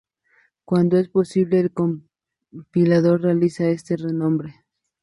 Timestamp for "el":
1.59-1.73